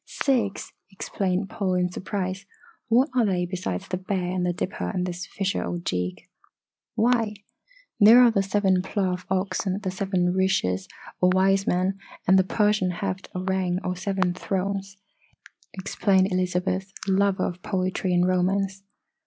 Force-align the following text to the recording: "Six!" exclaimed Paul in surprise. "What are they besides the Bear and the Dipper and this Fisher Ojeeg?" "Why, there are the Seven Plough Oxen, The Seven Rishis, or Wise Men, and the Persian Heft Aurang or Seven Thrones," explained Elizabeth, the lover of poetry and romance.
"Six!" 0.07 0.71
exclaimed 0.89 1.51
Paul 1.51 1.75
in 1.75 1.91
surprise. 1.91 2.47
"What 2.87 3.09
are 3.15 3.23
they 3.23 3.45
besides 3.45 3.87
the 3.87 3.97
Bear 3.97 4.31
and 4.31 4.43
the 4.43 4.51
Dipper 4.51 4.89
and 4.89 5.05
this 5.05 5.27
Fisher 5.27 5.63
Ojeeg?" 5.63 6.27
"Why, 6.95 7.35
there 7.99 8.19
are 8.23 8.31
the 8.31 8.41
Seven 8.41 8.81
Plough 8.81 9.17
Oxen, 9.29 9.79
The 9.79 9.91
Seven 9.91 10.33
Rishis, 10.33 10.87
or 11.19 11.29
Wise 11.31 11.67
Men, 11.67 11.99
and 12.27 12.39
the 12.39 12.43
Persian 12.43 12.89
Heft 12.89 13.29
Aurang 13.35 13.77
or 13.83 13.95
Seven 13.95 14.33
Thrones," 14.33 14.97
explained 15.73 16.31
Elizabeth, 16.31 16.91
the 17.05 17.11
lover 17.13 17.43
of 17.45 17.61
poetry 17.61 18.11
and 18.11 18.25
romance. 18.27 18.81